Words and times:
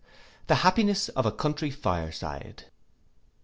The 0.47 0.55
happiness 0.65 1.09
of 1.09 1.27
a 1.27 1.31
country 1.31 1.69
fire 1.69 2.11
side. 2.11 2.63